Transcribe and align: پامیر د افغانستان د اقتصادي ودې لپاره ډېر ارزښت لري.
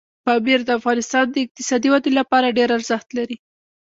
پامیر 0.25 0.59
د 0.65 0.69
افغانستان 0.79 1.25
د 1.29 1.35
اقتصادي 1.45 1.87
ودې 1.91 2.11
لپاره 2.19 2.55
ډېر 2.57 2.69
ارزښت 2.77 3.07
لري. 3.17 3.37